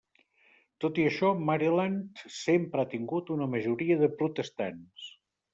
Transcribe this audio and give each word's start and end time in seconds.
Tot 0.85 0.95
i 1.01 1.05
això, 1.09 1.29
Maryland 1.49 2.23
sempre 2.37 2.83
ha 2.83 2.89
tingut 2.97 3.31
una 3.39 3.49
majoria 3.55 4.03
de 4.03 4.11
protestants. 4.23 5.11